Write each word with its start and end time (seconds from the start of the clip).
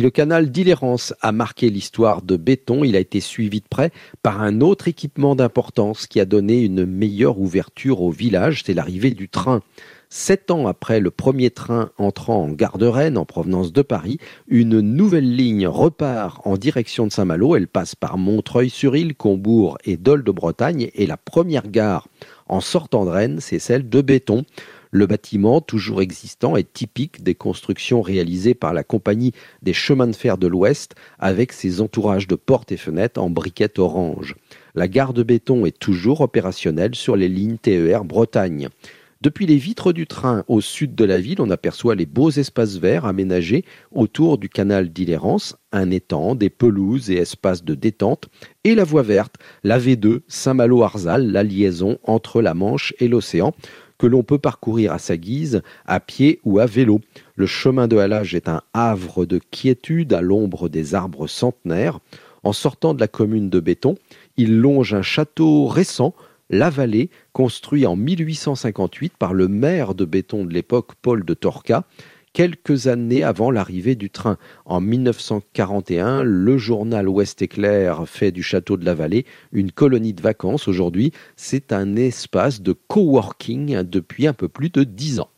Le 0.00 0.10
canal 0.10 0.52
d'Illérance 0.52 1.12
a 1.22 1.32
marqué 1.32 1.70
l'histoire 1.70 2.22
de 2.22 2.36
béton, 2.36 2.84
il 2.84 2.94
a 2.94 3.00
été 3.00 3.18
suivi 3.18 3.60
de 3.60 3.66
près 3.68 3.90
par 4.22 4.40
un 4.40 4.60
autre 4.60 4.86
équipement 4.86 5.34
d'importance 5.34 6.06
qui 6.06 6.20
a 6.20 6.24
donné 6.24 6.60
une 6.60 6.86
meilleure 6.86 7.40
ouverture 7.40 8.00
au 8.00 8.10
village, 8.12 8.62
c'est 8.64 8.74
l'arrivée 8.74 9.10
du 9.10 9.28
train. 9.28 9.60
Sept 10.08 10.52
ans 10.52 10.68
après 10.68 11.00
le 11.00 11.10
premier 11.10 11.50
train 11.50 11.90
entrant 11.98 12.44
en 12.44 12.48
gare 12.48 12.78
de 12.78 12.86
Rennes 12.86 13.18
en 13.18 13.24
provenance 13.24 13.72
de 13.72 13.82
Paris, 13.82 14.18
une 14.46 14.80
nouvelle 14.80 15.34
ligne 15.34 15.66
repart 15.66 16.40
en 16.46 16.56
direction 16.56 17.06
de 17.06 17.12
Saint-Malo. 17.12 17.56
Elle 17.56 17.68
passe 17.68 17.96
par 17.96 18.18
Montreuil-sur-Île, 18.18 19.16
Combourg 19.16 19.78
et 19.84 19.96
Dole 19.96 20.22
de 20.22 20.30
Bretagne. 20.30 20.90
Et 20.94 21.06
la 21.06 21.18
première 21.18 21.68
gare 21.68 22.08
en 22.46 22.60
sortant 22.60 23.04
de 23.04 23.10
Rennes, 23.10 23.40
c'est 23.40 23.58
celle 23.58 23.88
de 23.88 24.00
Béton. 24.00 24.44
Le 24.90 25.06
bâtiment, 25.06 25.60
toujours 25.60 26.00
existant, 26.00 26.56
est 26.56 26.72
typique 26.72 27.22
des 27.22 27.34
constructions 27.34 28.00
réalisées 28.00 28.54
par 28.54 28.72
la 28.72 28.84
Compagnie 28.84 29.32
des 29.62 29.72
chemins 29.72 30.06
de 30.06 30.16
fer 30.16 30.38
de 30.38 30.46
l'Ouest 30.46 30.94
avec 31.18 31.52
ses 31.52 31.80
entourages 31.80 32.28
de 32.28 32.36
portes 32.36 32.72
et 32.72 32.76
fenêtres 32.76 33.20
en 33.20 33.30
briquettes 33.30 33.78
orange. 33.78 34.34
La 34.74 34.88
gare 34.88 35.12
de 35.12 35.22
béton 35.22 35.66
est 35.66 35.78
toujours 35.78 36.20
opérationnelle 36.20 36.94
sur 36.94 37.16
les 37.16 37.28
lignes 37.28 37.58
TER 37.58 38.04
Bretagne. 38.04 38.68
Depuis 39.20 39.46
les 39.46 39.56
vitres 39.56 39.92
du 39.92 40.06
train 40.06 40.44
au 40.46 40.60
sud 40.60 40.94
de 40.94 41.04
la 41.04 41.18
ville, 41.18 41.40
on 41.40 41.50
aperçoit 41.50 41.96
les 41.96 42.06
beaux 42.06 42.30
espaces 42.30 42.76
verts 42.76 43.04
aménagés 43.04 43.64
autour 43.90 44.38
du 44.38 44.48
canal 44.48 44.90
d'Illérance, 44.90 45.56
un 45.72 45.90
étang, 45.90 46.36
des 46.36 46.50
pelouses 46.50 47.10
et 47.10 47.16
espaces 47.16 47.64
de 47.64 47.74
détente, 47.74 48.28
et 48.62 48.76
la 48.76 48.84
voie 48.84 49.02
verte, 49.02 49.34
la 49.64 49.80
V2 49.80 50.20
Saint-Malo-Arzal, 50.28 51.32
la 51.32 51.42
liaison 51.42 51.98
entre 52.04 52.40
la 52.40 52.54
Manche 52.54 52.94
et 53.00 53.08
l'océan, 53.08 53.54
que 53.98 54.06
l'on 54.06 54.22
peut 54.22 54.38
parcourir 54.38 54.92
à 54.92 54.98
sa 54.98 55.16
guise, 55.16 55.62
à 55.84 56.00
pied 56.00 56.40
ou 56.44 56.58
à 56.58 56.66
vélo. 56.66 57.00
Le 57.36 57.46
chemin 57.46 57.88
de 57.88 57.96
halage 57.96 58.34
est 58.34 58.48
un 58.48 58.62
havre 58.72 59.26
de 59.26 59.40
quiétude 59.50 60.12
à 60.12 60.22
l'ombre 60.22 60.68
des 60.68 60.94
arbres 60.94 61.26
centenaires. 61.26 61.98
En 62.44 62.52
sortant 62.52 62.94
de 62.94 63.00
la 63.00 63.08
commune 63.08 63.50
de 63.50 63.60
Béton, 63.60 63.96
il 64.36 64.60
longe 64.60 64.94
un 64.94 65.02
château 65.02 65.66
récent 65.66 66.14
la 66.50 66.70
Vallée, 66.70 67.10
construit 67.32 67.86
en 67.86 67.96
1858 67.96 69.14
par 69.18 69.34
le 69.34 69.48
maire 69.48 69.94
de 69.94 70.04
béton 70.04 70.44
de 70.44 70.52
l'époque, 70.52 70.92
Paul 71.02 71.24
de 71.24 71.34
Torca, 71.34 71.84
quelques 72.32 72.86
années 72.86 73.22
avant 73.22 73.50
l'arrivée 73.50 73.94
du 73.94 74.10
train. 74.10 74.38
En 74.64 74.80
1941, 74.80 76.22
le 76.22 76.58
journal 76.58 77.08
Ouest 77.08 77.42
Éclair 77.42 78.08
fait 78.08 78.32
du 78.32 78.42
château 78.42 78.76
de 78.76 78.84
la 78.84 78.94
Vallée 78.94 79.26
une 79.52 79.72
colonie 79.72 80.14
de 80.14 80.22
vacances. 80.22 80.68
Aujourd'hui, 80.68 81.12
c'est 81.36 81.72
un 81.72 81.96
espace 81.96 82.62
de 82.62 82.72
coworking 82.72 83.82
depuis 83.82 84.26
un 84.26 84.34
peu 84.34 84.48
plus 84.48 84.70
de 84.70 84.84
dix 84.84 85.20
ans. 85.20 85.30